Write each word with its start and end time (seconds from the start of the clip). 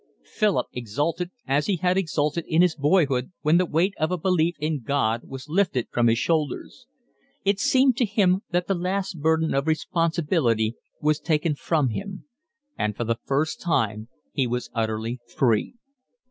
Philip 0.25 0.65
exulted, 0.73 1.29
as 1.47 1.67
he 1.67 1.75
had 1.77 1.95
exulted 1.95 2.45
in 2.47 2.63
his 2.63 2.75
boyhood 2.75 3.33
when 3.43 3.57
the 3.59 3.67
weight 3.67 3.93
of 3.99 4.09
a 4.11 4.17
belief 4.17 4.55
in 4.57 4.81
God 4.81 5.21
was 5.25 5.47
lifted 5.47 5.89
from 5.91 6.07
his 6.07 6.17
shoulders: 6.17 6.87
it 7.45 7.59
seemed 7.59 7.97
to 7.97 8.05
him 8.05 8.41
that 8.49 8.65
the 8.65 8.73
last 8.73 9.19
burden 9.21 9.53
of 9.53 9.67
responsibility 9.67 10.73
was 11.01 11.19
taken 11.19 11.53
from 11.53 11.89
him; 11.89 12.25
and 12.79 12.97
for 12.97 13.03
the 13.03 13.19
first 13.25 13.61
time 13.61 14.07
he 14.33 14.47
was 14.47 14.71
utterly 14.73 15.19
free. 15.27 15.75